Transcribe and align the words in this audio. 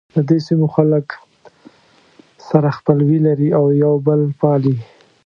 ددې 0.15 0.37
سیمو 0.47 0.67
خلک 0.75 1.07
سره 2.49 2.69
خپلوي 2.77 3.19
لري 3.27 3.49
او 3.57 3.65
یو 3.83 3.93
بل 4.07 4.21
پالي. 4.39 4.75